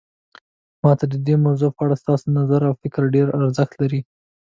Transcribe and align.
ما 0.83 0.91
ته 0.99 1.05
د 1.11 1.15
دې 1.27 1.35
موضوع 1.45 1.69
په 1.73 1.81
اړه 1.85 1.95
ستاسو 2.03 2.25
نظر 2.39 2.61
او 2.67 2.73
فکر 2.81 3.01
ډیر 3.15 3.27
ارزښت 3.37 3.73
لري 3.81 4.01